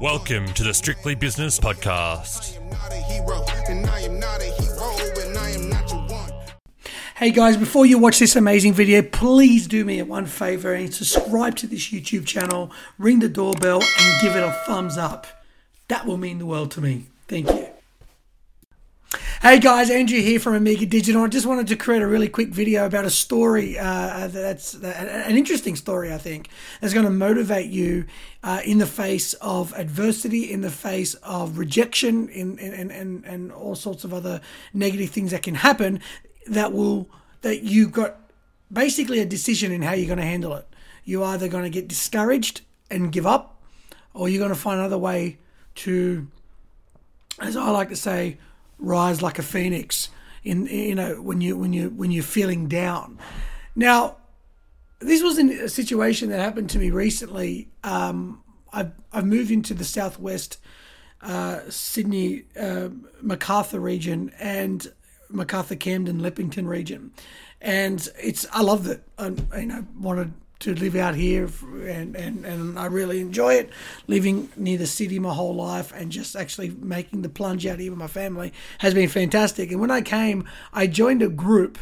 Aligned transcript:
Welcome 0.00 0.46
to 0.54 0.62
the 0.62 0.72
Strictly 0.72 1.14
Business 1.14 1.58
Podcast. 1.58 2.58
Hey 7.16 7.30
guys, 7.30 7.56
before 7.56 7.84
you 7.86 7.98
watch 7.98 8.18
this 8.18 8.36
amazing 8.36 8.72
video, 8.72 9.02
please 9.02 9.66
do 9.66 9.84
me 9.84 10.00
one 10.02 10.26
favor 10.26 10.72
and 10.72 10.94
subscribe 10.94 11.56
to 11.56 11.66
this 11.66 11.90
YouTube 11.90 12.26
channel, 12.26 12.70
ring 12.98 13.18
the 13.18 13.28
doorbell, 13.28 13.82
and 13.82 14.20
give 14.22 14.36
it 14.36 14.42
a 14.42 14.52
thumbs 14.66 14.96
up. 14.96 15.26
That 15.88 16.06
will 16.06 16.16
mean 16.16 16.38
the 16.38 16.46
world 16.46 16.70
to 16.72 16.80
me. 16.80 17.06
Thank 17.28 17.50
you. 17.50 17.69
Hey 19.42 19.58
guys, 19.58 19.88
Andrew 19.88 20.20
here 20.20 20.38
from 20.38 20.52
Amiga 20.52 20.84
Digital. 20.84 21.22
I 21.22 21.28
just 21.28 21.46
wanted 21.46 21.68
to 21.68 21.76
create 21.76 22.02
a 22.02 22.06
really 22.06 22.28
quick 22.28 22.50
video 22.50 22.84
about 22.84 23.06
a 23.06 23.10
story 23.10 23.78
uh, 23.78 24.28
that's 24.28 24.74
uh, 24.74 25.24
an 25.26 25.34
interesting 25.34 25.76
story, 25.76 26.12
I 26.12 26.18
think, 26.18 26.50
that's 26.78 26.92
going 26.92 27.06
to 27.06 27.10
motivate 27.10 27.70
you 27.70 28.04
uh, 28.42 28.60
in 28.66 28.76
the 28.76 28.86
face 28.86 29.32
of 29.32 29.72
adversity, 29.78 30.52
in 30.52 30.60
the 30.60 30.70
face 30.70 31.14
of 31.22 31.56
rejection, 31.56 32.28
in, 32.28 32.58
in, 32.58 32.90
and, 32.90 33.24
and 33.24 33.50
all 33.50 33.74
sorts 33.74 34.04
of 34.04 34.12
other 34.12 34.42
negative 34.74 35.08
things 35.08 35.30
that 35.30 35.42
can 35.42 35.54
happen 35.54 36.00
that 36.46 36.74
will, 36.74 37.08
that 37.40 37.62
you 37.62 37.88
got 37.88 38.18
basically 38.70 39.20
a 39.20 39.24
decision 39.24 39.72
in 39.72 39.80
how 39.80 39.92
you're 39.92 40.06
going 40.06 40.18
to 40.18 40.22
handle 40.22 40.54
it. 40.54 40.66
You're 41.02 41.24
either 41.24 41.48
going 41.48 41.64
to 41.64 41.70
get 41.70 41.88
discouraged 41.88 42.60
and 42.90 43.10
give 43.10 43.26
up, 43.26 43.58
or 44.12 44.28
you're 44.28 44.38
going 44.38 44.52
to 44.52 44.54
find 44.54 44.80
another 44.80 44.98
way 44.98 45.38
to, 45.76 46.28
as 47.38 47.56
I 47.56 47.70
like 47.70 47.88
to 47.88 47.96
say, 47.96 48.36
rise 48.80 49.22
like 49.22 49.38
a 49.38 49.42
phoenix 49.42 50.08
in 50.42 50.66
you 50.66 50.94
know 50.94 51.20
when 51.20 51.40
you 51.40 51.56
when 51.56 51.72
you 51.72 51.90
when 51.90 52.10
you're 52.10 52.22
feeling 52.22 52.66
down. 52.66 53.18
Now, 53.76 54.16
this 54.98 55.22
was 55.22 55.38
a 55.38 55.68
situation 55.68 56.30
that 56.30 56.40
happened 56.40 56.70
to 56.70 56.78
me 56.78 56.90
recently. 56.90 57.68
Um, 57.84 58.42
I've 58.72 58.92
I've 59.12 59.26
moved 59.26 59.50
into 59.50 59.74
the 59.74 59.84
southwest 59.84 60.58
uh, 61.22 61.60
Sydney 61.68 62.44
uh, 62.58 62.88
Macarthur 63.20 63.80
region 63.80 64.32
and 64.38 64.90
Macarthur 65.28 65.76
Camden 65.76 66.20
Leppington 66.20 66.66
region, 66.66 67.12
and 67.60 68.08
it's 68.20 68.46
I 68.52 68.62
loved 68.62 68.88
it. 68.88 69.02
I 69.18 69.34
you 69.58 69.66
know 69.66 69.86
wanted 69.98 70.32
to 70.60 70.74
live 70.74 70.94
out 70.94 71.14
here 71.14 71.48
and, 71.84 72.14
and, 72.14 72.44
and 72.44 72.78
I 72.78 72.86
really 72.86 73.20
enjoy 73.20 73.54
it 73.54 73.70
living 74.06 74.50
near 74.56 74.78
the 74.78 74.86
city 74.86 75.18
my 75.18 75.34
whole 75.34 75.54
life 75.54 75.92
and 75.94 76.12
just 76.12 76.36
actually 76.36 76.70
making 76.70 77.22
the 77.22 77.28
plunge 77.28 77.66
out 77.66 77.78
here 77.78 77.90
with 77.90 77.98
my 77.98 78.06
family 78.06 78.52
has 78.78 78.94
been 78.94 79.08
fantastic. 79.08 79.72
And 79.72 79.80
when 79.80 79.90
I 79.90 80.02
came 80.02 80.46
I 80.72 80.86
joined 80.86 81.22
a 81.22 81.28
group 81.28 81.78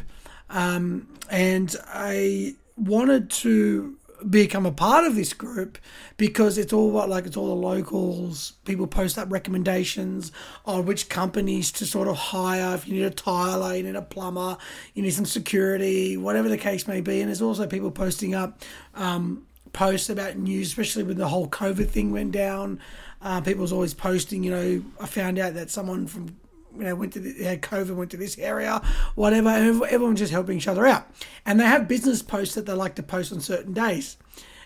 um, 0.48 1.08
and 1.28 1.74
I 1.88 2.54
wanted 2.76 3.30
to 3.30 3.97
become 4.28 4.66
a 4.66 4.72
part 4.72 5.04
of 5.04 5.14
this 5.14 5.32
group 5.32 5.78
because 6.16 6.58
it's 6.58 6.72
all 6.72 6.90
what 6.90 7.08
like 7.08 7.26
it's 7.26 7.36
all 7.36 7.48
the 7.48 7.54
locals 7.54 8.52
people 8.64 8.86
post 8.86 9.18
up 9.18 9.30
recommendations 9.30 10.32
on 10.66 10.84
which 10.86 11.08
companies 11.08 11.70
to 11.70 11.86
sort 11.86 12.08
of 12.08 12.16
hire 12.16 12.74
if 12.74 12.88
you 12.88 12.94
need 12.94 13.04
a 13.04 13.10
tiler 13.10 13.76
you 13.76 13.82
need 13.82 13.96
a 13.96 14.02
plumber 14.02 14.56
you 14.94 15.02
need 15.02 15.10
some 15.10 15.24
security 15.24 16.16
whatever 16.16 16.48
the 16.48 16.58
case 16.58 16.86
may 16.88 17.00
be. 17.00 17.20
And 17.20 17.28
there's 17.28 17.42
also 17.42 17.66
people 17.66 17.90
posting 17.90 18.34
up 18.34 18.62
um, 18.94 19.46
posts 19.72 20.08
about 20.10 20.36
news 20.36 20.68
especially 20.68 21.04
when 21.04 21.18
the 21.18 21.28
whole 21.28 21.48
covid 21.48 21.88
thing 21.88 22.12
went 22.12 22.32
down. 22.32 22.80
Uh, 23.20 23.40
people 23.40 23.62
was 23.62 23.72
always 23.72 23.94
posting 23.94 24.44
you 24.44 24.50
know 24.50 24.82
i 25.00 25.06
found 25.06 25.38
out 25.38 25.54
that 25.54 25.70
someone 25.70 26.06
from 26.06 26.36
you 26.76 26.84
know, 26.84 26.94
went 26.94 27.12
to 27.14 27.20
the, 27.20 27.44
had 27.44 27.62
COVID, 27.62 27.94
went 27.96 28.10
to 28.10 28.16
this 28.16 28.38
area, 28.38 28.82
whatever. 29.14 29.48
Everyone's 29.48 30.20
just 30.20 30.32
helping 30.32 30.56
each 30.56 30.68
other 30.68 30.86
out. 30.86 31.06
And 31.46 31.58
they 31.60 31.64
have 31.64 31.88
business 31.88 32.22
posts 32.22 32.54
that 32.54 32.66
they 32.66 32.72
like 32.72 32.94
to 32.96 33.02
post 33.02 33.32
on 33.32 33.40
certain 33.40 33.72
days. 33.72 34.16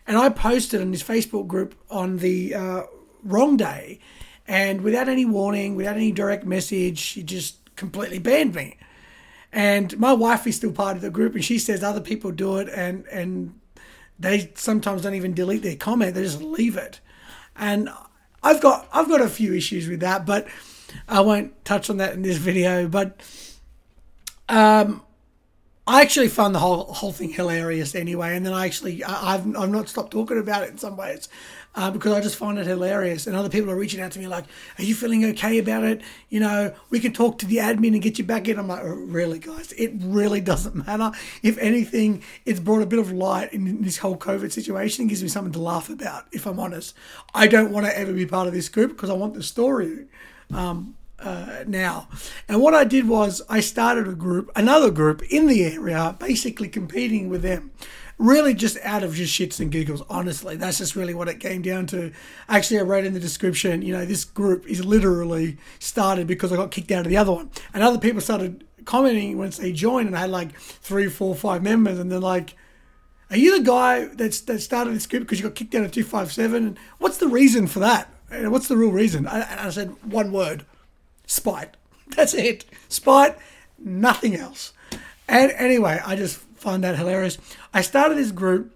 And 0.07 0.17
I 0.17 0.29
posted 0.31 0.81
in 0.81 0.91
this 0.91 1.03
Facebook 1.03 1.47
group 1.47 1.75
on 1.91 2.19
the 2.19 2.55
uh, 2.55 2.83
wrong 3.23 3.57
day, 3.57 4.01
and 4.49 4.81
without 4.81 5.09
any 5.09 5.25
warning, 5.25 5.77
without 5.77 5.97
any 5.97 6.11
direct 6.11 6.45
message, 6.45 6.99
she 6.99 7.23
just 7.23 7.57
completely 7.77 8.19
banned 8.19 8.55
me. 8.55 8.77
And 9.53 9.97
my 9.99 10.13
wife 10.13 10.47
is 10.47 10.57
still 10.57 10.73
part 10.73 10.97
of 10.97 11.03
the 11.03 11.11
group, 11.11 11.35
and 11.35 11.45
she 11.45 11.59
says 11.59 11.83
other 11.83 12.01
people 12.01 12.33
do 12.33 12.57
it, 12.57 12.69
and 12.69 13.07
and 13.07 13.59
they 14.19 14.51
sometimes 14.55 15.03
don't 15.03 15.15
even 15.15 15.35
delete 15.35 15.63
their 15.63 15.77
comment; 15.77 16.15
they 16.15 16.23
just 16.23 16.43
leave 16.43 16.77
it. 16.77 17.01
And 17.55 17.89
I've 18.43 18.61
got 18.61 18.89
I've 18.93 19.09
got 19.09 19.21
a 19.21 19.29
few 19.29 19.55
issues 19.55 19.89
with 19.89 20.01
that, 20.01 20.27
but 20.27 20.49
I 21.09 21.21
won't 21.21 21.65
touch 21.65 21.91
on 21.91 21.99
that 21.99 22.15
in 22.15 22.23
this 22.23 22.37
video, 22.37 22.89
but 22.89 23.21
um, 24.49 25.03
I 25.85 26.03
actually 26.03 26.29
found 26.29 26.55
the 26.55 26.61
whole 26.61 26.85
whole 26.85 27.11
thing 27.11 27.31
hilarious 27.31 27.97
anyway, 27.97 28.37
and 28.37 28.47
then 28.47 28.53
I 28.53 28.67
actually 28.67 29.03
I, 29.03 29.33
have 29.33 29.57
I've 29.57 29.71
not 29.71 29.89
stopped 29.89 30.13
talking 30.13 30.39
about 30.39 30.63
it 30.63 30.71
in 30.71 30.79
some 30.79 30.97
ways 30.97 31.29
uh, 31.75 31.91
because 31.91 32.13
I 32.13 32.21
just 32.21 32.37
find 32.37 32.57
it 32.57 32.69
hilarious. 32.69 33.27
And 33.27 33.35
other 33.35 33.49
people 33.49 33.69
are 33.69 33.77
reaching 33.77 34.01
out 34.01 34.13
to 34.13 34.21
me 34.21 34.29
like, 34.29 34.45
"Are 34.79 34.85
you 34.85 34.95
feeling 34.95 35.25
okay 35.25 35.59
about 35.59 35.83
it? 35.83 36.01
You 36.29 36.39
know, 36.39 36.73
we 36.91 37.01
can 37.01 37.13
talk 37.13 37.39
to 37.39 37.47
the 37.47 37.57
admin 37.57 37.95
and 37.95 38.03
get 38.03 38.17
you 38.17 38.25
back 38.25 38.47
in." 38.47 38.61
I'm 38.61 38.69
like, 38.69 38.85
oh, 38.85 38.95
"Really, 38.95 39.41
guys? 39.41 39.73
It 39.73 39.93
really 39.99 40.41
doesn't 40.41 40.87
matter. 40.87 41.11
If 41.43 41.59
anything, 41.59 42.23
it's 42.45 42.61
brought 42.61 42.83
a 42.83 42.87
bit 42.87 43.01
of 43.01 43.11
light 43.11 43.53
in 43.53 43.83
this 43.83 43.99
whole 43.99 44.17
COVID 44.17 44.53
situation. 44.53 45.07
It 45.07 45.09
gives 45.09 45.23
me 45.25 45.29
something 45.29 45.53
to 45.53 45.61
laugh 45.61 45.91
about. 45.91 46.27
If 46.31 46.47
I'm 46.47 46.61
honest, 46.61 46.95
I 47.35 47.49
don't 47.49 47.73
want 47.73 47.87
to 47.87 47.99
ever 47.99 48.13
be 48.13 48.25
part 48.25 48.47
of 48.47 48.55
this 48.55 48.69
group 48.69 48.93
because 48.93 49.11
I 49.11 49.15
want 49.15 49.35
the 49.35 49.43
story." 49.43 50.07
Um, 50.55 50.97
uh, 51.19 51.65
now. 51.67 52.09
And 52.49 52.61
what 52.61 52.75
I 52.75 52.85
did 52.85 53.09
was 53.09 53.43
I 53.49 53.61
started 53.61 54.09
a 54.09 54.15
group, 54.15 54.51
another 54.57 54.91
group 54.91 55.23
in 55.31 55.47
the 55.47 55.65
area, 55.65 56.17
basically 56.19 56.69
competing 56.69 57.29
with 57.29 57.43
them. 57.43 57.71
Really, 58.19 58.55
just 58.55 58.79
out 58.85 59.03
of 59.03 59.15
just 59.15 59.37
shits 59.37 59.59
and 59.59 59.73
giggles, 59.73 60.03
honestly. 60.09 60.57
That's 60.57 60.79
just 60.79 60.95
really 60.95 61.15
what 61.15 61.29
it 61.29 61.41
came 61.41 61.63
down 61.63 61.87
to. 61.89 62.13
Actually, 62.49 62.81
I 62.81 62.83
wrote 62.83 63.05
in 63.05 63.15
the 63.15 63.21
description, 63.21 63.83
you 63.83 63.93
know, 63.93 64.05
this 64.05 64.25
group 64.25 64.67
is 64.67 64.85
literally 64.85 65.57
started 65.81 66.27
because 66.27 66.53
I 66.53 66.57
got 66.57 66.71
kicked 66.71 66.93
out 66.93 67.07
of 67.07 67.11
the 67.11 67.17
other 67.17 67.33
one. 67.33 67.51
And 67.75 67.83
other 67.83 67.99
people 67.99 68.21
started 68.21 68.65
commenting 68.85 69.39
once 69.39 69.57
they 69.57 69.73
joined, 69.73 70.09
and 70.09 70.17
I 70.17 70.21
had 70.21 70.31
like 70.31 70.57
three, 70.57 71.09
four, 71.09 71.35
five 71.35 71.63
members, 71.63 71.99
and 71.99 72.13
they're 72.13 72.21
like, 72.21 72.55
are 73.31 73.37
you 73.37 73.59
the 73.59 73.65
guy 73.65 74.05
that's 74.05 74.43
that 74.43 74.61
started 74.61 74.95
this 74.95 75.07
group 75.07 75.23
because 75.23 75.41
you 75.41 75.49
got 75.49 75.55
kicked 75.55 75.75
out 75.75 75.85
of 75.85 75.91
257? 75.91 76.77
What's 76.99 77.17
the 77.17 77.29
reason 77.29 77.67
for 77.67 77.81
that? 77.81 78.12
What's 78.33 78.69
the 78.69 78.77
real 78.77 78.93
reason? 78.93 79.27
I, 79.27 79.67
I 79.67 79.71
said 79.71 79.95
one 80.03 80.33
word 80.33 80.65
spite. 81.27 81.77
That's 82.17 82.35
it. 82.35 82.65
Spite, 82.89 83.37
nothing 83.79 84.35
else. 84.37 84.73
And 85.29 85.53
anyway, 85.53 86.01
I 86.05 86.17
just 86.17 86.39
find 86.57 86.85
that 86.85 86.97
hilarious. 86.97 87.39
I 87.73 87.81
started 87.83 88.19
this 88.19 88.33
group. 88.33 88.75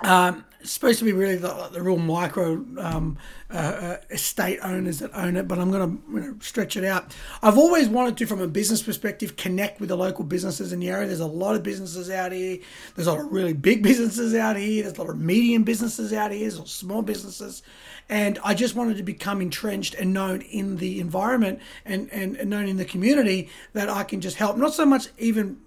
Um, 0.00 0.44
supposed 0.64 0.98
to 0.98 1.04
be 1.04 1.12
really 1.12 1.36
the, 1.36 1.68
the 1.72 1.82
real 1.82 1.98
micro 1.98 2.64
um, 2.78 3.18
uh, 3.50 3.56
uh, 3.56 3.96
estate 4.10 4.58
owners 4.62 5.00
that 5.00 5.10
own 5.14 5.36
it, 5.36 5.48
but 5.48 5.58
I'm 5.58 5.70
going 5.70 5.98
to 6.38 6.44
stretch 6.44 6.76
it 6.76 6.84
out. 6.84 7.14
I've 7.42 7.58
always 7.58 7.88
wanted 7.88 8.16
to, 8.18 8.26
from 8.26 8.40
a 8.40 8.48
business 8.48 8.82
perspective, 8.82 9.36
connect 9.36 9.80
with 9.80 9.88
the 9.88 9.96
local 9.96 10.24
businesses 10.24 10.72
in 10.72 10.80
the 10.80 10.88
area. 10.88 11.06
There's 11.06 11.20
a 11.20 11.26
lot 11.26 11.54
of 11.54 11.62
businesses 11.62 12.10
out 12.10 12.32
here. 12.32 12.58
There's 12.94 13.06
a 13.06 13.12
lot 13.12 13.20
of 13.20 13.32
really 13.32 13.52
big 13.52 13.82
businesses 13.82 14.34
out 14.34 14.56
here. 14.56 14.84
There's 14.84 14.98
a 14.98 15.02
lot 15.02 15.10
of 15.10 15.18
medium 15.18 15.64
businesses 15.64 16.12
out 16.12 16.30
here. 16.30 16.50
There's 16.50 16.70
small 16.70 17.02
businesses. 17.02 17.62
And 18.08 18.38
I 18.44 18.54
just 18.54 18.74
wanted 18.74 18.96
to 18.96 19.02
become 19.02 19.40
entrenched 19.40 19.94
and 19.94 20.12
known 20.12 20.42
in 20.42 20.76
the 20.76 21.00
environment 21.00 21.60
and, 21.84 22.10
and, 22.12 22.36
and 22.36 22.50
known 22.50 22.68
in 22.68 22.76
the 22.76 22.84
community 22.84 23.48
that 23.72 23.88
I 23.88 24.04
can 24.04 24.20
just 24.20 24.36
help. 24.36 24.56
Not 24.56 24.74
so 24.74 24.84
much 24.84 25.08
even 25.18 25.60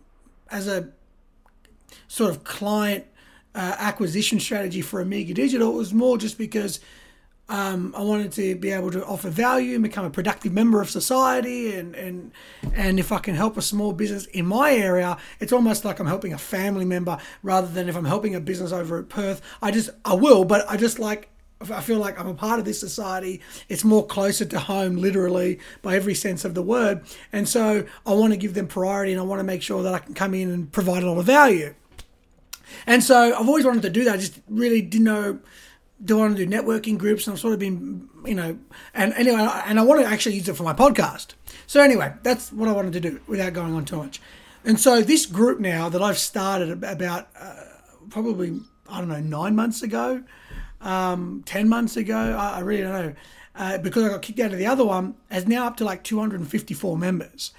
as 0.50 0.68
a 0.68 0.90
sort 2.08 2.30
of 2.30 2.44
client 2.44 3.06
uh, 3.56 3.76
acquisition 3.80 4.40
strategy 4.40 4.82
for 4.82 5.02
Amiga 5.02 5.34
Digital. 5.34 5.70
It 5.72 5.78
was 5.78 5.94
more 5.94 6.18
just 6.18 6.38
because 6.38 6.80
um, 7.48 7.94
I 7.96 8.02
wanted 8.02 8.32
to 8.34 8.56
be 8.56 8.72
able 8.72 8.92
to 8.92 9.06
offer 9.06 9.30
value 9.30 9.76
and 9.76 9.84
become 9.84 10.06
a 10.06 10.10
productive 10.10 10.52
member 10.52 10.82
of 10.82 10.90
society. 10.90 11.76
And, 11.76 11.96
and, 11.96 12.32
and 12.74 13.00
if 13.00 13.12
I 13.12 13.20
can 13.20 13.36
help 13.36 13.56
a 13.56 13.62
small 13.62 13.94
business 13.94 14.26
in 14.28 14.46
my 14.46 14.74
area, 14.74 15.18
it's 15.40 15.54
almost 15.54 15.86
like 15.86 16.00
I'm 16.00 16.08
helping 16.08 16.34
a 16.34 16.38
family 16.38 16.86
member 16.86 17.18
rather 17.44 17.68
than 17.68 17.88
if 17.88 17.96
I'm 17.96 18.06
helping 18.06 18.36
a 18.36 18.40
business 18.40 18.72
over 18.72 19.00
at 19.00 19.10
Perth. 19.10 19.42
I 19.62 19.72
just, 19.72 19.90
I 20.04 20.16
will, 20.16 20.44
but 20.44 20.70
I 20.70 20.76
just 20.78 21.00
like, 21.00 21.30
I 21.62 21.82
feel 21.82 22.00
like 22.00 22.20
I'm 22.20 22.28
a 22.28 22.34
part 22.34 22.60
of 22.60 22.66
this 22.66 22.79
society. 22.79 23.41
It's 23.70 23.85
more 23.85 24.06
closer 24.06 24.44
to 24.44 24.59
home, 24.59 24.97
literally, 24.97 25.59
by 25.82 25.96
every 25.96 26.14
sense 26.14 26.44
of 26.44 26.53
the 26.53 26.62
word. 26.62 27.02
And 27.32 27.47
so 27.47 27.85
I 28.06 28.14
want 28.14 28.34
to 28.34 28.38
give 28.38 28.56
them 28.56 28.68
priority 28.68 29.14
and 29.14 29.22
I 29.22 29.24
want 29.24 29.40
to 29.40 29.44
make 29.44 29.62
sure 29.62 29.82
that 29.84 29.94
I 29.94 30.00
can 30.00 30.14
come 30.14 30.34
in 30.34 30.52
and 30.52 30.72
provide 30.72 31.03
a 31.03 31.09
lot 31.09 31.18
of 31.18 31.26
value. 31.26 31.74
And 32.85 33.03
so 33.03 33.35
I've 33.38 33.47
always 33.47 33.66
wanted 33.66 33.84
to 33.84 33.90
do 33.90 34.03
that. 34.06 34.16
I 34.16 34.17
just 34.17 34.40
really 34.47 34.82
didn't 34.82 35.06
know 35.06 35.40
do 36.03 36.17
I 36.17 36.22
want 36.22 36.38
to 36.38 36.46
do 36.46 36.52
networking 36.52 36.97
groups, 36.97 37.26
and 37.26 37.34
I've 37.34 37.40
sort 37.40 37.53
of 37.53 37.59
been, 37.59 38.09
you 38.26 38.35
know, 38.35 38.58
and 38.94 39.14
anyway, 39.14 39.47
and 39.66 39.79
I 39.79 39.84
want 39.84 40.02
to 40.02 40.08
actually 40.08 40.35
use 40.35 40.47
it 40.50 40.56
for 40.56 40.64
my 40.64 40.73
podcast. 40.73 41.35
So 41.67 41.82
anyway, 41.82 42.14
that's 42.22 42.52
what 42.52 42.67
I 42.67 42.73
wanted 42.73 42.94
to 42.94 43.00
do 43.00 43.22
without 43.28 43.53
going 43.53 43.73
on 43.73 43.85
too 43.85 43.97
much. 43.97 44.22
And 44.66 44.79
so 44.79 45.02
this 45.02 45.26
group 45.26 45.59
now 45.59 45.90
that 45.90 46.02
I've 46.02 46.17
started 46.17 46.84
about 46.84 47.29
uh, 47.40 47.64
probably 48.09 48.59
I 48.90 49.00
don't 49.00 49.08
know 49.08 49.22
nine 49.22 49.56
months 49.56 49.84
ago, 49.84 50.23
um, 50.82 51.44
ten 51.46 51.70
months 51.70 51.96
ago, 51.96 52.17
I, 52.17 52.58
I 52.58 52.59
really 52.59 52.82
don't 52.82 52.91
know, 52.91 53.16
uh, 53.56 53.78
because 53.78 54.03
I 54.03 54.09
got 54.09 54.22
kicked 54.22 54.40
out 54.40 54.52
of 54.52 54.58
the 54.58 54.67
other 54.67 54.85
one, 54.85 55.16
has 55.32 55.47
now 55.47 55.66
up 55.66 55.78
to 55.78 55.85
like 55.85 56.03
254 56.03 56.97
members. 56.97 57.52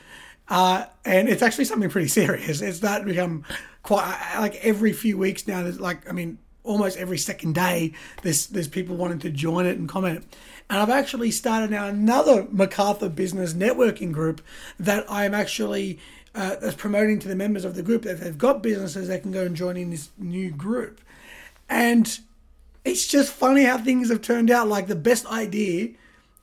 Uh, 0.48 0.84
and 1.04 1.28
it's 1.28 1.42
actually 1.42 1.64
something 1.64 1.90
pretty 1.90 2.08
serious. 2.08 2.60
It's 2.60 2.80
that 2.80 3.04
become 3.04 3.44
quite 3.86 4.36
like 4.38 4.56
every 4.56 4.92
few 4.92 5.16
weeks 5.16 5.46
now. 5.46 5.62
There's 5.62 5.80
like, 5.80 6.08
I 6.08 6.12
mean, 6.12 6.38
almost 6.64 6.98
every 6.98 7.18
second 7.18 7.54
day 7.54 7.92
there's 8.22 8.48
there's 8.48 8.68
people 8.68 8.96
wanting 8.96 9.20
to 9.20 9.30
join 9.30 9.66
it 9.66 9.78
and 9.78 9.88
comment. 9.88 10.24
And 10.68 10.80
I've 10.80 10.90
actually 10.90 11.30
started 11.30 11.70
now 11.70 11.86
another 11.86 12.46
MacArthur 12.50 13.08
Business 13.08 13.54
Networking 13.54 14.12
group 14.12 14.42
that 14.80 15.04
I'm 15.08 15.32
actually 15.32 16.00
uh, 16.34 16.56
that's 16.56 16.74
promoting 16.74 17.18
to 17.20 17.28
the 17.28 17.36
members 17.36 17.64
of 17.64 17.76
the 17.76 17.82
group 17.82 18.02
that 18.02 18.20
they've 18.20 18.36
got 18.36 18.62
businesses, 18.62 19.08
they 19.08 19.18
can 19.18 19.32
go 19.32 19.44
and 19.44 19.56
join 19.56 19.76
in 19.76 19.90
this 19.90 20.10
new 20.18 20.50
group. 20.50 21.00
And 21.68 22.18
it's 22.84 23.06
just 23.06 23.32
funny 23.32 23.64
how 23.64 23.78
things 23.78 24.10
have 24.10 24.20
turned 24.20 24.50
out. 24.50 24.68
Like 24.68 24.86
the 24.86 24.96
best 24.96 25.24
idea 25.26 25.90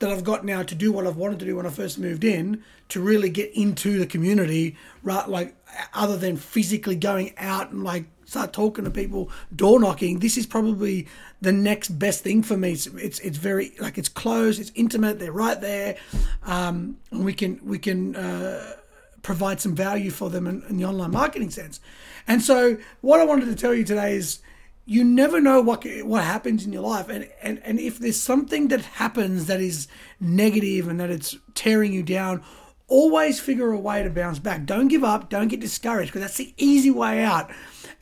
that 0.00 0.10
I've 0.10 0.24
got 0.24 0.44
now 0.44 0.62
to 0.62 0.74
do 0.74 0.90
what 0.90 1.06
I've 1.06 1.16
wanted 1.16 1.38
to 1.38 1.44
do 1.44 1.56
when 1.56 1.66
I 1.66 1.70
first 1.70 1.98
moved 1.98 2.24
in, 2.24 2.64
to 2.88 3.00
really 3.00 3.30
get 3.30 3.54
into 3.54 3.98
the 3.98 4.06
community, 4.06 4.76
right? 5.02 5.28
Like 5.28 5.54
other 5.92 6.16
than 6.16 6.36
physically 6.36 6.96
going 6.96 7.34
out 7.38 7.70
and 7.70 7.84
like 7.84 8.04
start 8.26 8.52
talking 8.52 8.84
to 8.84 8.90
people, 8.90 9.30
door 9.54 9.78
knocking. 9.78 10.18
This 10.18 10.36
is 10.36 10.46
probably 10.46 11.06
the 11.40 11.52
next 11.52 11.90
best 11.90 12.22
thing 12.22 12.42
for 12.42 12.56
me. 12.56 12.72
It's 12.72 12.86
it's, 12.86 13.18
it's 13.20 13.38
very 13.38 13.72
like 13.78 13.98
it's 13.98 14.08
close, 14.08 14.58
it's 14.58 14.72
intimate. 14.74 15.18
They're 15.18 15.32
right 15.32 15.60
there, 15.60 15.96
um, 16.44 16.98
and 17.10 17.24
we 17.24 17.32
can 17.32 17.60
we 17.62 17.78
can 17.78 18.16
uh, 18.16 18.76
provide 19.22 19.60
some 19.60 19.74
value 19.74 20.10
for 20.10 20.30
them 20.30 20.46
in, 20.46 20.62
in 20.68 20.76
the 20.76 20.84
online 20.84 21.10
marketing 21.10 21.50
sense. 21.50 21.80
And 22.26 22.42
so, 22.42 22.76
what 23.00 23.20
I 23.20 23.24
wanted 23.24 23.46
to 23.46 23.54
tell 23.54 23.74
you 23.74 23.84
today 23.84 24.14
is 24.16 24.40
you 24.86 25.02
never 25.02 25.40
know 25.40 25.60
what 25.60 25.84
what 26.02 26.24
happens 26.24 26.66
in 26.66 26.72
your 26.72 26.82
life 26.82 27.08
and, 27.08 27.28
and 27.42 27.58
and 27.64 27.80
if 27.80 27.98
there's 27.98 28.20
something 28.20 28.68
that 28.68 28.82
happens 28.82 29.46
that 29.46 29.60
is 29.60 29.88
negative 30.20 30.88
and 30.88 31.00
that 31.00 31.10
it's 31.10 31.36
tearing 31.54 31.92
you 31.92 32.02
down 32.02 32.42
always 32.88 33.40
figure 33.40 33.70
a 33.70 33.78
way 33.78 34.02
to 34.02 34.10
bounce 34.10 34.38
back. 34.38 34.66
Don't 34.66 34.88
give 34.88 35.04
up. 35.04 35.30
Don't 35.30 35.48
get 35.48 35.60
discouraged 35.60 36.12
because 36.12 36.22
that's 36.22 36.36
the 36.36 36.54
easy 36.56 36.90
way 36.90 37.22
out. 37.22 37.50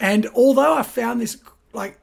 And 0.01 0.27
although 0.35 0.75
i 0.75 0.83
found 0.83 1.21
this 1.21 1.39
like 1.73 1.99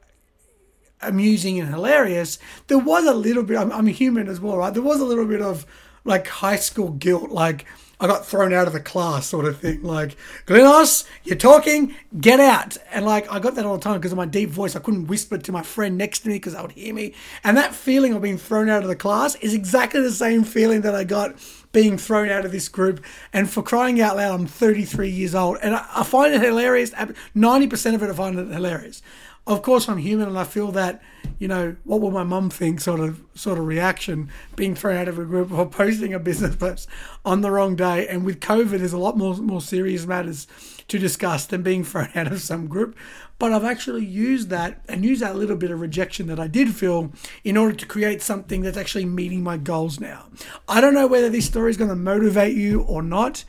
amusing 1.02 1.58
and 1.58 1.68
hilarious 1.68 2.38
there 2.66 2.78
was 2.78 3.06
a 3.06 3.14
little 3.14 3.42
bit 3.42 3.56
i'm, 3.56 3.72
I'm 3.72 3.86
human 3.86 4.28
as 4.28 4.38
well 4.38 4.58
right? 4.58 4.74
There 4.74 4.82
was 4.82 5.00
a 5.00 5.04
little 5.04 5.24
bit 5.24 5.40
of 5.40 5.64
like 6.04 6.26
high 6.26 6.56
school 6.56 6.90
guilt 6.90 7.30
like 7.30 7.66
I 8.02 8.06
got 8.06 8.24
thrown 8.24 8.54
out 8.54 8.66
of 8.66 8.72
the 8.72 8.80
class, 8.80 9.26
sort 9.26 9.44
of 9.44 9.58
thing. 9.58 9.82
Like, 9.82 10.16
Glenos, 10.46 11.06
you're 11.22 11.36
talking, 11.36 11.94
get 12.18 12.40
out. 12.40 12.78
And 12.92 13.04
like, 13.04 13.30
I 13.30 13.38
got 13.38 13.56
that 13.56 13.66
all 13.66 13.76
the 13.76 13.82
time 13.82 13.98
because 13.98 14.12
of 14.12 14.16
my 14.16 14.24
deep 14.24 14.48
voice. 14.48 14.74
I 14.74 14.78
couldn't 14.78 15.08
whisper 15.08 15.36
to 15.36 15.52
my 15.52 15.62
friend 15.62 15.98
next 15.98 16.20
to 16.20 16.28
me 16.28 16.36
because 16.36 16.54
I 16.54 16.62
would 16.62 16.72
hear 16.72 16.94
me. 16.94 17.12
And 17.44 17.58
that 17.58 17.74
feeling 17.74 18.14
of 18.14 18.22
being 18.22 18.38
thrown 18.38 18.70
out 18.70 18.82
of 18.82 18.88
the 18.88 18.96
class 18.96 19.34
is 19.36 19.52
exactly 19.52 20.00
the 20.00 20.12
same 20.12 20.44
feeling 20.44 20.80
that 20.80 20.94
I 20.94 21.04
got 21.04 21.34
being 21.72 21.98
thrown 21.98 22.30
out 22.30 22.46
of 22.46 22.52
this 22.52 22.70
group. 22.70 23.04
And 23.34 23.50
for 23.50 23.62
crying 23.62 24.00
out 24.00 24.16
loud, 24.16 24.40
I'm 24.40 24.46
33 24.46 25.10
years 25.10 25.34
old. 25.34 25.58
And 25.62 25.74
I, 25.74 25.86
I 25.96 26.02
find 26.02 26.32
it 26.32 26.40
hilarious. 26.40 26.92
90% 26.92 27.94
of 27.94 28.02
it, 28.02 28.10
I 28.10 28.14
find 28.14 28.38
it 28.38 28.48
hilarious 28.48 29.02
of 29.50 29.62
course 29.62 29.88
I'm 29.88 29.98
human 29.98 30.28
and 30.28 30.38
I 30.38 30.44
feel 30.44 30.70
that, 30.72 31.02
you 31.40 31.48
know, 31.48 31.74
what 31.82 32.00
will 32.00 32.12
my 32.12 32.22
mum 32.22 32.50
think 32.50 32.80
sort 32.80 33.00
of 33.00 33.20
sort 33.34 33.58
of 33.58 33.66
reaction 33.66 34.30
being 34.54 34.76
thrown 34.76 34.96
out 34.96 35.08
of 35.08 35.18
a 35.18 35.24
group 35.24 35.50
or 35.50 35.66
posting 35.68 36.14
a 36.14 36.20
business 36.20 36.54
post 36.54 36.88
on 37.24 37.40
the 37.40 37.50
wrong 37.50 37.74
day. 37.74 38.06
And 38.06 38.24
with 38.24 38.38
COVID 38.38 38.78
there's 38.78 38.92
a 38.92 38.98
lot 38.98 39.18
more 39.18 39.36
more 39.36 39.60
serious 39.60 40.06
matters 40.06 40.46
to 40.86 41.00
discuss 41.00 41.46
than 41.46 41.62
being 41.62 41.82
thrown 41.90 42.10
out 42.14 42.28
of 42.28 42.40
some 42.40 42.68
group. 42.68 42.96
But 43.40 43.52
I've 43.52 43.64
actually 43.64 44.04
used 44.04 44.50
that 44.50 44.82
and 44.88 45.04
used 45.04 45.22
that 45.22 45.34
little 45.34 45.56
bit 45.56 45.72
of 45.72 45.80
rejection 45.80 46.28
that 46.28 46.38
I 46.38 46.46
did 46.46 46.72
feel 46.72 47.10
in 47.42 47.56
order 47.56 47.74
to 47.74 47.86
create 47.86 48.22
something 48.22 48.60
that's 48.60 48.76
actually 48.76 49.06
meeting 49.06 49.42
my 49.42 49.56
goals 49.56 49.98
now. 49.98 50.26
I 50.68 50.80
don't 50.80 50.94
know 50.94 51.08
whether 51.08 51.28
this 51.28 51.46
story 51.46 51.70
is 51.70 51.76
going 51.76 51.90
to 51.90 51.96
motivate 51.96 52.56
you 52.56 52.82
or 52.82 53.02
not. 53.02 53.44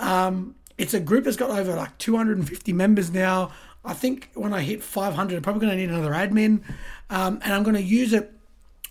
Um, 0.00 0.54
it's 0.78 0.94
a 0.94 1.00
group 1.00 1.24
that's 1.24 1.36
got 1.36 1.50
over 1.50 1.74
like 1.74 1.98
250 1.98 2.72
members 2.72 3.10
now. 3.10 3.52
I 3.84 3.92
think 3.92 4.30
when 4.34 4.54
I 4.54 4.62
hit 4.62 4.82
500, 4.82 5.36
I'm 5.36 5.42
probably 5.42 5.66
going 5.66 5.76
to 5.76 5.76
need 5.76 5.90
another 5.90 6.12
admin, 6.12 6.62
um, 7.10 7.40
and 7.42 7.52
I'm 7.52 7.62
going 7.62 7.76
to 7.76 7.82
use 7.82 8.12
it. 8.12 8.32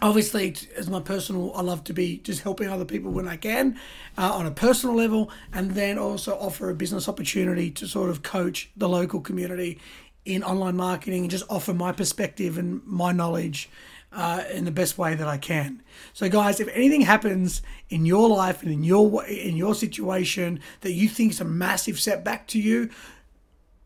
Obviously, 0.01 0.55
as 0.75 0.89
my 0.89 0.99
personal, 0.99 1.53
I 1.55 1.61
love 1.61 1.83
to 1.85 1.93
be 1.93 2.17
just 2.17 2.41
helping 2.41 2.67
other 2.67 2.83
people 2.83 3.11
when 3.11 3.27
I 3.27 3.37
can 3.37 3.79
uh, 4.17 4.33
on 4.33 4.45
a 4.45 4.51
personal 4.51 4.95
level, 4.95 5.31
and 5.53 5.71
then 5.71 5.97
also 5.97 6.37
offer 6.37 6.69
a 6.69 6.75
business 6.75 7.07
opportunity 7.07 7.71
to 7.71 7.87
sort 7.87 8.09
of 8.09 8.21
coach 8.21 8.69
the 8.75 8.89
local 8.89 9.21
community 9.21 9.79
in 10.25 10.43
online 10.43 10.75
marketing 10.75 11.23
and 11.23 11.31
just 11.31 11.45
offer 11.49 11.73
my 11.73 11.91
perspective 11.91 12.57
and 12.57 12.81
my 12.85 13.11
knowledge 13.11 13.69
uh, 14.11 14.43
in 14.51 14.65
the 14.65 14.71
best 14.71 14.97
way 14.97 15.15
that 15.15 15.27
I 15.27 15.37
can. 15.37 15.81
So, 16.13 16.29
guys, 16.29 16.59
if 16.59 16.67
anything 16.69 17.01
happens 17.01 17.61
in 17.89 18.05
your 18.05 18.29
life 18.29 18.61
and 18.61 18.71
in 18.71 18.83
your 18.83 19.25
in 19.25 19.57
your 19.57 19.75
situation 19.75 20.59
that 20.81 20.91
you 20.91 21.09
think 21.09 21.31
is 21.31 21.41
a 21.41 21.45
massive 21.45 21.99
setback 21.99 22.47
to 22.49 22.59
you, 22.59 22.89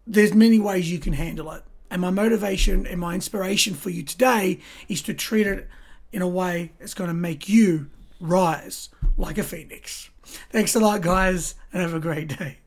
there's 0.07 0.33
many 0.33 0.59
ways 0.59 0.91
you 0.91 0.99
can 0.99 1.13
handle 1.13 1.51
it. 1.51 1.63
And 1.89 2.01
my 2.01 2.09
motivation 2.09 2.85
and 2.85 2.99
my 2.99 3.13
inspiration 3.13 3.73
for 3.73 3.89
you 3.89 4.03
today 4.03 4.59
is 4.87 5.01
to 5.03 5.13
treat 5.13 5.47
it 5.47 5.67
in 6.11 6.21
a 6.21 6.27
way 6.27 6.73
that's 6.79 6.93
going 6.93 7.09
to 7.09 7.13
make 7.13 7.47
you 7.47 7.89
rise 8.19 8.89
like 9.17 9.37
a 9.37 9.43
phoenix. 9.43 10.09
Thanks 10.49 10.75
a 10.75 10.79
lot, 10.79 11.01
guys, 11.01 11.55
and 11.71 11.81
have 11.81 11.93
a 11.93 11.99
great 11.99 12.37
day. 12.37 12.59